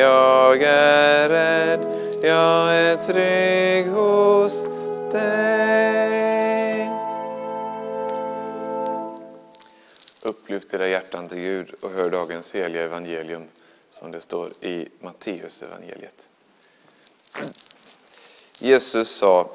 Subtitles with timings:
[0.00, 1.80] Jag är rädd,
[2.22, 4.64] jag är trygg hos
[5.12, 6.90] dig.
[10.22, 13.48] Upplyft era hjärtan till Gud och hör dagens heliga evangelium
[13.88, 16.26] som det står i Matteus evangeliet.
[18.58, 19.50] Jesus sa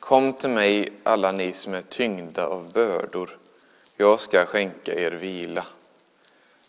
[0.00, 3.38] Kom till mig alla ni som är tyngda av bördor.
[3.96, 5.66] Jag ska skänka er vila.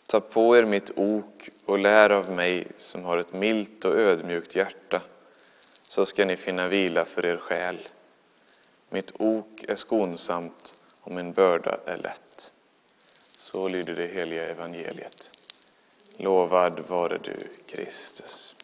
[0.07, 4.55] Ta på er mitt ok och lär av mig som har ett milt och ödmjukt
[4.55, 5.01] hjärta,
[5.87, 7.77] så ska ni finna vila för er själ.
[8.89, 12.51] Mitt ok är skonsamt och min börda är lätt.
[13.37, 15.31] Så lyder det heliga evangeliet.
[16.17, 18.55] Lovad vare du, Kristus.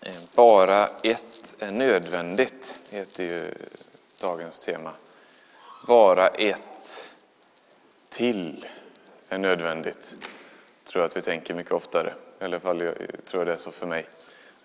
[0.00, 3.54] Eh, bara ett är nödvändigt, heter ju
[4.20, 4.92] dagens tema.
[5.86, 7.10] Bara ett
[8.08, 8.66] till
[9.28, 10.16] är nödvändigt.
[10.84, 12.14] tror jag att vi tänker mycket oftare.
[12.40, 14.06] I alla fall jag tror jag det är så för mig.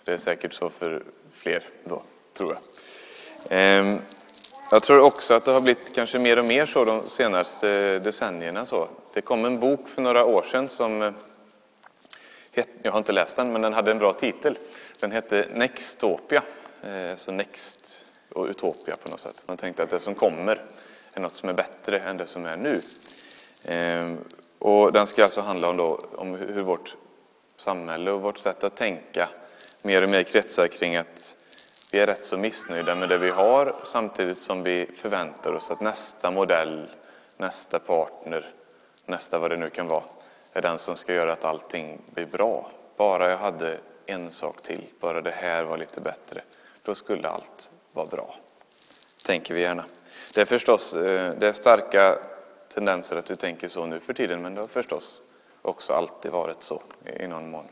[0.03, 2.03] Det är säkert så för fler då,
[2.33, 2.61] tror jag.
[3.49, 3.99] Ehm,
[4.71, 8.65] jag tror också att det har blivit kanske mer och mer så de senaste decennierna.
[8.65, 8.87] Så.
[9.13, 11.13] Det kom en bok för några år sedan som, eh,
[12.81, 14.57] jag har inte läst den, men den hade en bra titel.
[14.99, 16.43] Den hette Nextopia,
[16.83, 19.43] eh, så Next och Utopia på något sätt.
[19.47, 20.61] Man tänkte att det som kommer
[21.13, 22.81] är något som är bättre än det som är nu.
[23.63, 24.17] Ehm,
[24.59, 26.95] och den ska alltså handla om, då, om hur vårt
[27.55, 29.29] samhälle och vårt sätt att tänka
[29.81, 31.37] mer och mer kretsar kring att
[31.91, 35.81] vi är rätt så missnöjda med det vi har samtidigt som vi förväntar oss att
[35.81, 36.89] nästa modell,
[37.37, 38.45] nästa partner,
[39.05, 40.03] nästa vad det nu kan vara,
[40.53, 42.71] är den som ska göra att allting blir bra.
[42.97, 46.41] Bara jag hade en sak till, bara det här var lite bättre,
[46.83, 48.35] då skulle allt vara bra.
[49.25, 49.85] Tänker vi gärna.
[50.33, 52.17] Det är förstås eh, det är starka
[52.73, 55.21] tendenser att vi tänker så nu för tiden, men det har förstås
[55.61, 56.81] också alltid varit så
[57.19, 57.65] i någon mån.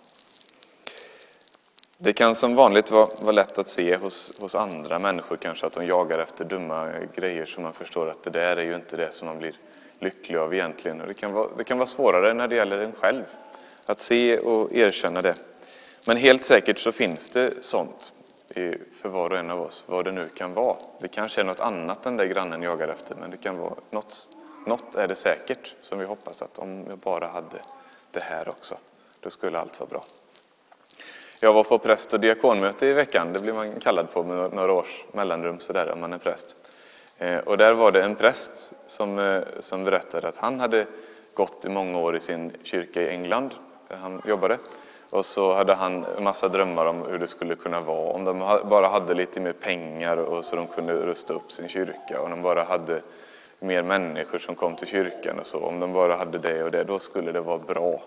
[1.97, 5.73] Det kan som vanligt vara, vara lätt att se hos, hos andra människor kanske att
[5.73, 9.13] de jagar efter dumma grejer som man förstår att det där är ju inte det
[9.13, 9.55] som man blir
[9.99, 11.01] lycklig av egentligen.
[11.01, 13.23] Och det, kan vara, det kan vara svårare när det gäller en själv
[13.85, 15.35] att se och erkänna det.
[16.05, 18.13] Men helt säkert så finns det sånt
[19.01, 20.75] för var och en av oss, vad det nu kan vara.
[20.99, 24.29] Det kanske är något annat än det grannen jagar efter, men det kan vara något,
[24.65, 27.61] något är det säkert som vi hoppas att om jag bara hade
[28.11, 28.75] det här också,
[29.19, 30.05] då skulle allt vara bra.
[31.39, 34.73] Jag var på präst och diakonmöte i veckan, det blir man kallad på med några
[34.73, 36.55] års mellanrum sådär om man är präst.
[37.17, 40.85] Eh, och där var det en präst som, eh, som berättade att han hade
[41.33, 43.55] gått i många år i sin kyrka i England,
[43.87, 44.57] där han jobbade.
[45.11, 48.59] Och så hade han en massa drömmar om hur det skulle kunna vara om de
[48.69, 52.21] bara hade lite mer pengar och så de kunde rusta upp sin kyrka.
[52.21, 53.01] Om de bara hade
[53.59, 55.59] mer människor som kom till kyrkan och så.
[55.59, 58.01] Om de bara hade det och det, då skulle det vara bra.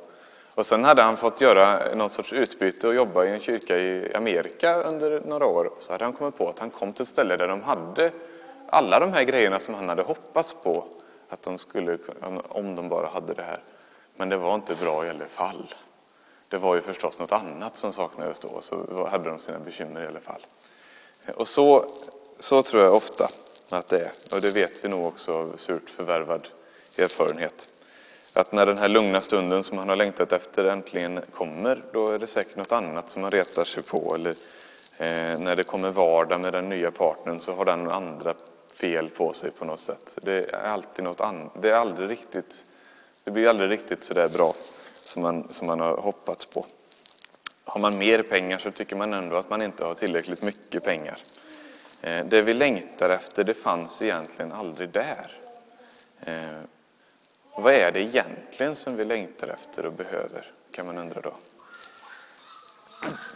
[0.54, 4.15] Och sen hade han fått göra någon sorts utbyte och jobba i en kyrka i
[4.15, 5.71] Amerika under några år.
[5.78, 8.10] Så hade han kommit på att han kom till ett ställe där de hade
[8.69, 10.84] alla de här grejerna som han hade hoppats på
[11.28, 11.98] att de skulle,
[12.48, 13.59] om de bara hade det här.
[14.16, 15.75] Men det var inte bra i alla fall.
[16.49, 20.06] Det var ju förstås något annat som saknades då, så hade de sina bekymmer i
[20.06, 20.47] alla fall.
[21.34, 21.84] Och så,
[22.38, 23.31] så tror jag ofta
[23.69, 26.49] att det är, och det vet vi nog också av surt förvärvad
[26.97, 27.69] erfarenhet.
[28.33, 32.19] Att när den här lugna stunden som man har längtat efter äntligen kommer, då är
[32.19, 34.15] det säkert något annat som man retar sig på.
[34.15, 34.31] Eller
[34.99, 38.34] eh, när det kommer vardag med den nya partnern så har den andra
[38.75, 40.19] fel på sig på något sätt.
[40.22, 41.53] Det är alltid något annat.
[41.62, 42.65] Det är aldrig riktigt,
[43.25, 44.54] det blir aldrig riktigt sådär bra
[45.04, 46.66] som man, som man har hoppats på.
[47.65, 51.16] Har man mer pengar så tycker man ändå att man inte har tillräckligt mycket pengar.
[52.00, 55.31] Eh, det vi längtar efter, det fanns egentligen aldrig där.
[56.20, 56.60] Eh,
[57.56, 61.34] vad är det egentligen som vi längtar efter och behöver, kan man undra då.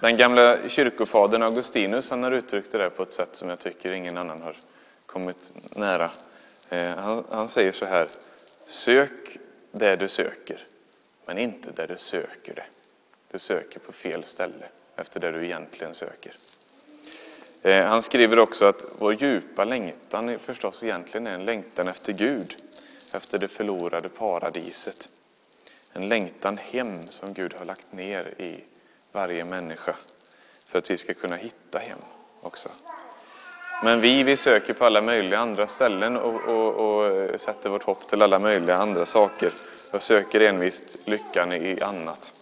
[0.00, 3.92] Den gamla kyrkofadern Augustinus han har uttryckt det där på ett sätt som jag tycker
[3.92, 4.56] ingen annan har
[5.06, 6.10] kommit nära.
[6.68, 8.08] Eh, han, han säger så här,
[8.66, 9.38] sök
[9.72, 10.67] det du söker
[11.28, 12.64] men inte där du söker det.
[13.30, 16.32] Du söker på fel ställe efter det du egentligen söker.
[17.62, 22.12] Eh, han skriver också att vår djupa längtan är förstås egentligen är en längtan efter
[22.12, 22.56] Gud,
[23.12, 25.08] efter det förlorade paradiset.
[25.92, 28.64] En längtan hem som Gud har lagt ner i
[29.12, 29.94] varje människa
[30.66, 31.98] för att vi ska kunna hitta hem
[32.40, 32.68] också.
[33.84, 37.82] Men vi, vi söker på alla möjliga andra ställen och, och, och eh, sätter vårt
[37.82, 39.52] hopp till alla möjliga andra saker
[39.90, 42.32] jag söker envist lyckan i annat.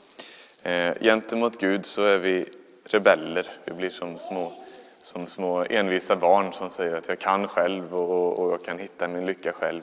[0.63, 2.47] Eh, gentemot Gud så är vi
[2.85, 3.47] rebeller.
[3.65, 4.53] Vi blir som små,
[5.03, 9.09] som små envisa barn som säger att jag kan själv och, och jag kan hitta
[9.09, 9.83] min lycka själv.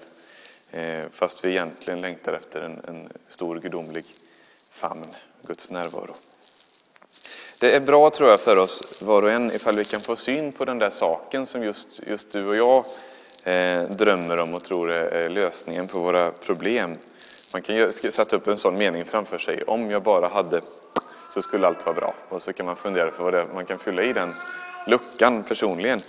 [0.72, 4.06] Eh, fast vi egentligen längtar efter en, en stor gudomlig
[4.72, 6.16] famn, Guds närvaro.
[7.60, 10.52] Det är bra tror jag för oss var och en ifall vi kan få syn
[10.52, 12.86] på den där saken som just, just du och jag
[13.54, 16.98] eh, drömmer om och tror är lösningen på våra problem.
[17.54, 19.64] Man kan sätta upp en sån mening framför sig.
[19.64, 20.62] Om jag bara hade
[21.34, 22.14] så skulle allt vara bra.
[22.30, 24.34] Och så kan man fundera på vad det är man kan fylla i den
[24.88, 26.02] luckan personligen.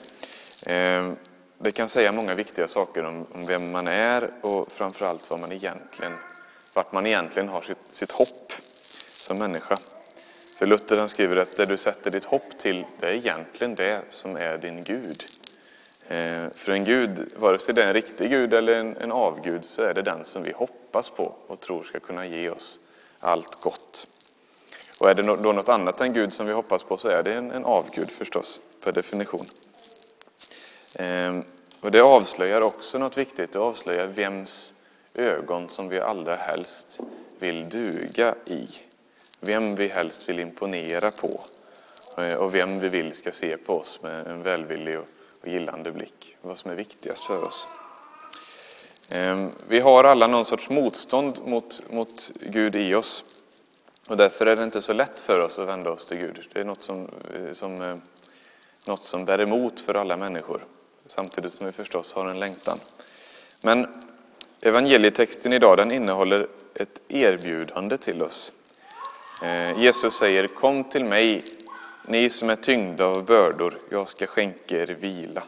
[0.66, 1.16] Ehm,
[1.58, 5.52] det kan säga många viktiga saker om, om vem man är och framförallt vad man
[5.52, 6.12] egentligen,
[6.72, 8.52] vart man egentligen har sitt, sitt hopp
[9.18, 9.78] som människa.
[10.58, 14.00] För Luther han skriver att det du sätter ditt hopp till, det är egentligen det
[14.10, 15.24] som är din Gud.
[16.08, 19.64] Eh, för en Gud, vare sig det är en riktig Gud eller en, en avgud,
[19.64, 22.80] så är det den som vi hoppas på och tror ska kunna ge oss
[23.20, 24.06] allt gott.
[24.98, 27.34] Och är det då något annat än Gud som vi hoppas på så är det
[27.34, 29.46] en, en avgud förstås, per definition.
[30.94, 31.44] Ehm,
[31.80, 34.74] och det avslöjar också något viktigt, det avslöjar vems
[35.14, 37.00] ögon som vi allra helst
[37.38, 38.68] vill duga i.
[39.40, 41.40] Vem vi helst vill imponera på
[42.18, 45.08] eh, och vem vi vill ska se på oss med en välvillig och
[45.44, 46.36] och gillande blick.
[46.40, 47.68] Vad som är viktigast för oss.
[49.08, 53.24] Ehm, vi har alla någon sorts motstånd mot, mot Gud i oss.
[54.06, 56.48] Och därför är det inte så lätt för oss att vända oss till Gud.
[56.52, 57.96] Det är något som, eh, som, eh,
[58.84, 60.64] något som bär emot för alla människor.
[61.06, 62.80] Samtidigt som vi förstås har en längtan.
[63.60, 64.04] Men
[64.60, 68.52] evangelietexten idag den innehåller ett erbjudande till oss.
[69.42, 71.44] Ehm, Jesus säger Kom till mig,
[72.06, 75.42] ni som är tyngda av bördor, jag ska skänka er vila.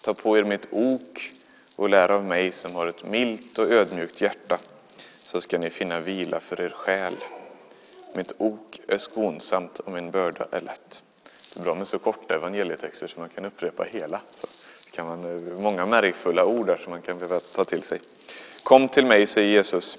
[0.00, 1.32] Ta på er mitt ok
[1.76, 4.58] och lär av mig som har ett milt och ödmjukt hjärta,
[5.24, 7.16] så ska ni finna vila för er själ.
[8.14, 11.02] Mitt ok är skonsamt och min börda är lätt.
[11.54, 14.20] Det är bra med så korta evangelietexter så man kan upprepa hela.
[14.34, 14.46] Så
[14.90, 18.00] kan man, många märgfulla ord där som man kan behöva ta till sig.
[18.62, 19.98] Kom till mig, säger Jesus.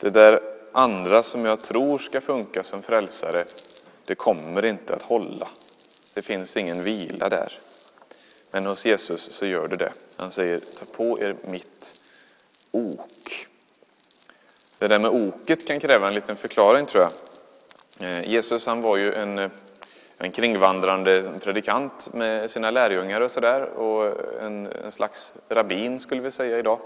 [0.00, 0.40] Det där
[0.72, 3.44] andra som jag tror ska funka som frälsare,
[4.10, 5.48] det kommer inte att hålla.
[6.14, 7.52] Det finns ingen vila där.
[8.50, 9.92] Men hos Jesus så gör det det.
[10.16, 11.94] Han säger, ta på er mitt
[12.70, 13.46] ok.
[14.78, 17.12] Det där med oket kan kräva en liten förklaring tror jag.
[18.08, 19.50] Eh, Jesus han var ju en, eh,
[20.18, 26.30] en kringvandrande predikant med sina lärjungar och sådär och en, en slags rabbin skulle vi
[26.30, 26.80] säga idag.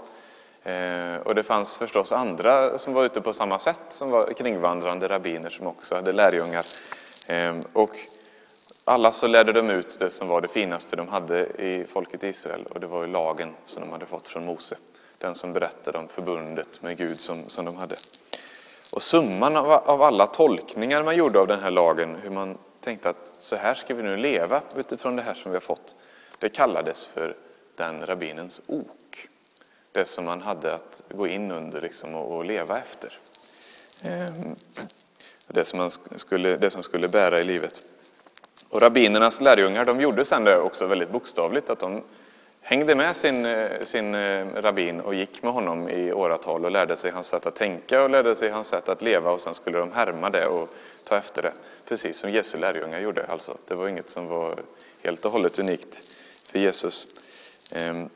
[0.63, 5.07] Eh, och det fanns förstås andra som var ute på samma sätt som var kringvandrande
[5.07, 6.65] rabbiner som också hade lärjungar.
[7.27, 7.91] Ehm, och
[8.83, 12.65] alla så lärde de ut det som var det finaste de hade i folket Israel
[12.65, 14.77] och det var ju lagen som de hade fått från Mose.
[15.17, 17.95] Den som berättade om förbundet med Gud som, som de hade.
[18.91, 23.09] Och summan av, av alla tolkningar man gjorde av den här lagen, hur man tänkte
[23.09, 25.95] att så här ska vi nu leva utifrån det här som vi har fått,
[26.39, 27.35] det kallades för
[27.75, 29.27] den rabbinens ok.
[29.91, 33.19] Det som man hade att gå in under liksom och, och leva efter.
[34.01, 34.55] Mm
[35.55, 37.81] det, som man skulle, det som skulle bära i livet.
[38.69, 42.01] Och rabbinernas lärjungar de gjorde sen det också väldigt bokstavligt, att de
[42.61, 46.95] hängde med sin, eh, sin eh, rabbin och gick med honom i åratal och lärde
[46.95, 49.77] sig hans sätt att tänka och lärde sig hans sätt att leva och sen skulle
[49.77, 50.69] de härma det och
[51.03, 51.53] ta efter det.
[51.87, 53.57] Precis som Jesu lärjungar gjorde alltså.
[53.67, 54.55] Det var inget som var
[55.03, 56.03] helt och hållet unikt
[56.43, 57.07] för Jesus.
[57.71, 58.09] Ehm,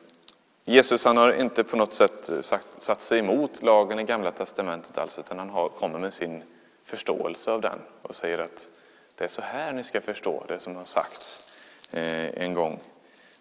[0.65, 4.31] Jesus han har inte på något sätt eh, sagt, satt sig emot lagen i Gamla
[4.31, 6.43] Testamentet alls, utan han har, kommer med sin
[6.89, 8.67] förståelse av den och säger att
[9.15, 11.43] det är så här ni ska förstå det som har sagts
[11.91, 12.79] eh, en gång.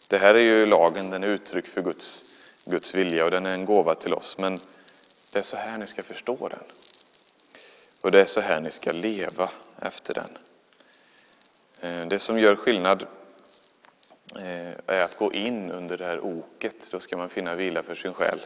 [0.08, 2.24] Det här är ju lagen, den är uttryck för Guds,
[2.64, 4.38] Guds vilja och den är en gåva till oss.
[4.38, 4.60] Men
[5.32, 6.64] det är så här ni ska förstå den.
[8.00, 9.50] Och det är så här ni ska leva
[9.80, 10.38] efter den.
[11.80, 13.06] Eh, det som gör skillnad
[14.36, 16.88] eh, är att gå in under det här oket.
[16.92, 18.40] Då ska man finna vila för sin själ.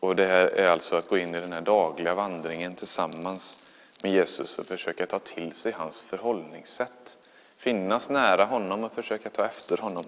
[0.00, 3.58] Och det här är alltså att gå in i den här dagliga vandringen tillsammans
[4.02, 7.18] med Jesus och försöka ta till sig hans förhållningssätt.
[7.56, 10.04] Finnas nära honom och försöka ta efter honom.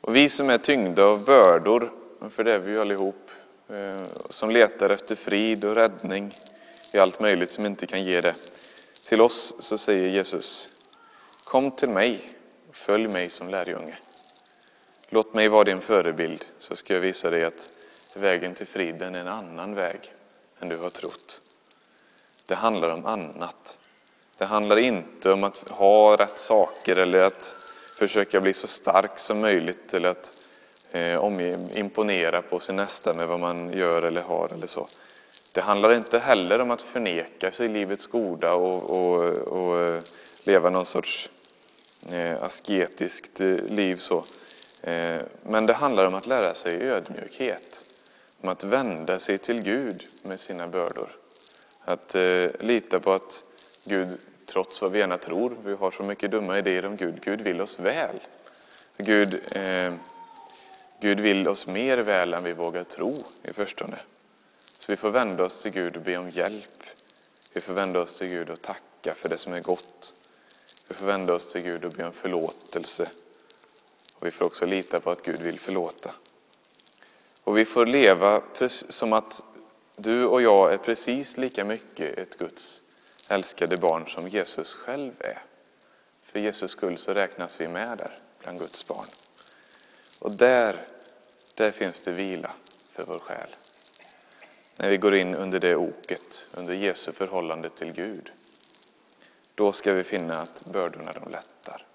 [0.00, 1.92] Och vi som är tyngda av bördor,
[2.30, 3.30] för det är vi ju allihop,
[3.68, 6.38] eh, som letar efter frid och räddning
[6.92, 8.34] i allt möjligt som inte kan ge det.
[9.04, 10.68] Till oss så säger Jesus,
[11.44, 12.20] kom till mig
[12.68, 13.98] och följ mig som lärjunge.
[15.08, 17.70] Låt mig vara din förebild så ska jag visa dig att
[18.14, 20.12] vägen till friden är en annan väg
[20.60, 21.40] än du har trott.
[22.48, 23.78] Det handlar om annat.
[24.38, 27.56] Det handlar inte om att ha rätt saker eller att
[27.98, 30.32] försöka bli så stark som möjligt eller att
[30.90, 34.88] eh, imponera på sin nästa med vad man gör eller har eller så.
[35.52, 40.00] Det handlar inte heller om att förneka sig livets goda och, och, och eh,
[40.44, 41.30] leva någon sorts
[42.10, 43.96] eh, asketiskt eh, liv.
[43.96, 44.24] så.
[44.82, 47.84] Eh, men det handlar om att lära sig ödmjukhet.
[48.40, 51.17] om att vända sig till Gud med sina bördor.
[51.88, 53.44] Att eh, lita på att
[53.84, 57.40] Gud, trots vad vi gärna tror, vi har så mycket dumma idéer om Gud, Gud
[57.40, 58.20] vill oss väl.
[58.96, 59.94] Gud, eh,
[61.00, 63.96] Gud vill oss mer väl än vi vågar tro i förstone.
[64.78, 66.82] Så vi får vända oss till Gud och be om hjälp.
[67.52, 70.14] Vi får vända oss till Gud och tacka för det som är gott.
[70.88, 73.08] Vi får vända oss till Gud och be om förlåtelse.
[74.14, 76.10] Och vi får också lita på att Gud vill förlåta.
[77.44, 79.42] Och vi får leva som att
[80.00, 82.82] du och jag är precis lika mycket ett Guds
[83.28, 85.42] älskade barn som Jesus själv är.
[86.22, 89.06] För Jesus skull så räknas vi med där bland Guds barn.
[90.18, 90.82] Och där,
[91.54, 92.50] där finns det vila
[92.92, 93.48] för vår själ.
[94.76, 98.32] När vi går in under det oket, under Jesu förhållande till Gud.
[99.54, 101.86] Då ska vi finna att bördorna de lättar.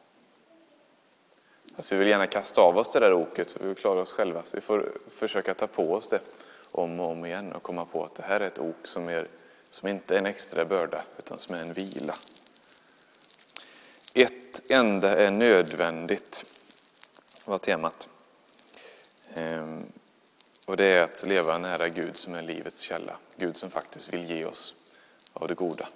[1.76, 4.14] Alltså vi vill gärna kasta av oss det där oket, för vi vill klara oss
[4.14, 4.44] själva.
[4.46, 6.20] Så vi får försöka ta på oss det
[6.74, 9.28] om och om igen och komma på att det här är ett ok som, är,
[9.70, 12.16] som inte är en extra börda, utan som är en vila.
[14.14, 16.46] Ett enda är nödvändigt,
[17.46, 18.10] var temat.
[19.34, 19.86] Ehm,
[20.66, 23.18] och det är att leva nära Gud som är livets källa.
[23.38, 24.76] Gud som faktiskt vill ge oss
[25.34, 25.88] av det goda.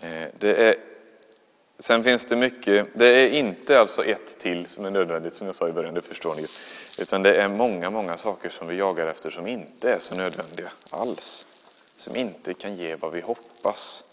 [0.00, 0.76] Ehm, det är,
[1.78, 5.56] sen finns det mycket, det är inte alltså ett till som är nödvändigt som jag
[5.56, 6.46] sa i början, det förstår ni.
[6.98, 10.70] Utan det är många, många saker som vi jagar efter som inte är så nödvändiga
[10.90, 11.46] alls.
[11.96, 14.04] Som inte kan ge vad vi hoppas.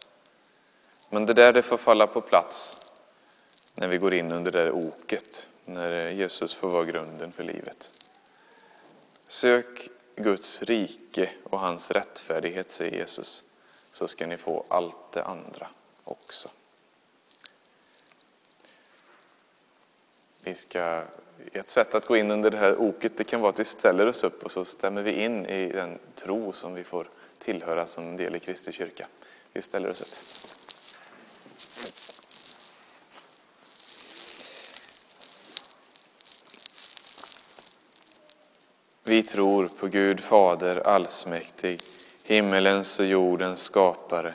[1.10, 2.78] Men det där det får falla på plats
[3.76, 7.90] när vi går in under det där oket, när Jesus får vara grunden för livet.
[9.28, 13.44] Sök Guds rike och hans rättfärdighet, säger Jesus,
[13.92, 15.68] så ska ni få allt det andra
[16.04, 16.50] också.
[20.44, 21.04] Vi ska,
[21.52, 24.06] ett sätt att gå in under det här oket det kan vara att vi ställer
[24.06, 27.10] oss upp och så stämmer vi in i den tro som vi får
[27.40, 29.08] tillhöra som en del i Kristi kyrka.
[29.54, 30.16] Vi ställer oss upp.
[39.04, 41.82] Vi tror på Gud Fader allsmäktig,
[42.24, 44.34] himmelens och jordens skapare.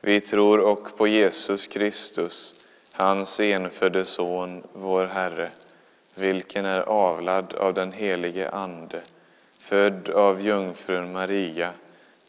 [0.00, 2.65] Vi tror och på Jesus Kristus,
[2.96, 5.50] hans enfödde Son, vår Herre,
[6.14, 9.02] vilken är avlad av den helige Ande,
[9.58, 11.72] född av jungfrun Maria,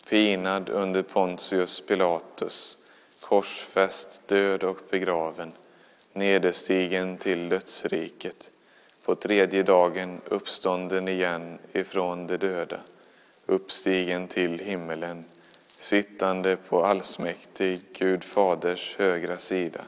[0.10, 2.78] pinad under Pontius Pilatus,
[3.22, 5.52] korsfäst, död och begraven,
[6.14, 8.52] nederstigen till dödsriket,
[9.06, 12.80] på tredje dagen uppstånden igen ifrån de döda,
[13.46, 15.26] uppstigen till himmelen,
[15.80, 19.82] sittande på allsmäktig Gud Faders högra sida,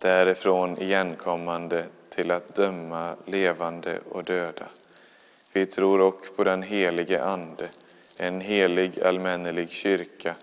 [0.00, 4.66] därifrån igenkommande till att döma levande och döda.
[5.52, 7.68] Vi tror också på den helige Ande,
[8.16, 10.34] en helig allmännelig kyrka,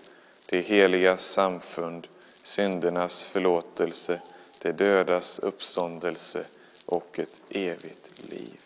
[0.46, 2.08] det heligas samfund,
[2.42, 4.20] syndernas förlåtelse,
[4.62, 6.44] det dödas uppståndelse
[6.86, 8.60] och ett evigt liv.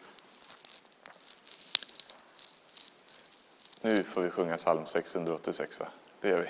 [3.81, 5.89] Nu får vi sjunga psalm 686, va?
[6.21, 6.49] Det gör vi.